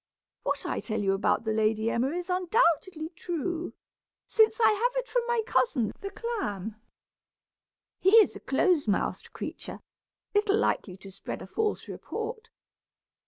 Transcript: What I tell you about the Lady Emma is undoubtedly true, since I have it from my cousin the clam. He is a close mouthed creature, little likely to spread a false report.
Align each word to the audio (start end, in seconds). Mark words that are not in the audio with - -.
What 0.41 0.65
I 0.65 0.79
tell 0.79 0.99
you 0.99 1.13
about 1.13 1.43
the 1.43 1.53
Lady 1.53 1.91
Emma 1.91 2.07
is 2.07 2.27
undoubtedly 2.27 3.09
true, 3.09 3.71
since 4.27 4.59
I 4.59 4.71
have 4.71 4.93
it 4.95 5.07
from 5.07 5.21
my 5.27 5.43
cousin 5.45 5.91
the 6.01 6.09
clam. 6.09 6.81
He 7.99 8.15
is 8.15 8.35
a 8.35 8.39
close 8.39 8.87
mouthed 8.87 9.31
creature, 9.31 9.79
little 10.33 10.57
likely 10.57 10.97
to 10.97 11.11
spread 11.11 11.43
a 11.43 11.45
false 11.45 11.87
report. 11.87 12.49